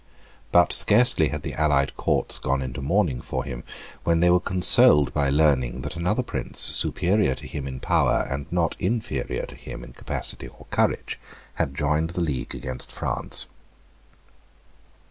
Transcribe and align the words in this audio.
But 0.51 0.73
scarcely 0.73 1.27
had 1.27 1.43
the 1.43 1.53
allied 1.53 1.95
Courts 1.95 2.39
gone 2.39 2.63
into 2.63 2.81
mourning 2.81 3.21
for 3.21 3.43
him 3.43 3.63
when 4.03 4.19
they 4.19 4.31
were 4.31 4.39
consoled 4.39 5.13
by 5.13 5.29
learning 5.29 5.81
that 5.81 5.95
another 5.95 6.23
prince, 6.23 6.57
superior 6.59 7.35
to 7.35 7.45
him 7.45 7.67
in 7.67 7.79
power, 7.79 8.25
and 8.27 8.51
not 8.51 8.75
inferior 8.79 9.45
to 9.45 9.53
him 9.55 9.83
in 9.83 9.93
capacity 9.93 10.47
or 10.47 10.65
courage, 10.71 11.19
had 11.53 11.75
joined 11.75 12.09
the 12.17 12.21
league 12.21 12.55
against 12.55 12.91
France. 12.91 13.45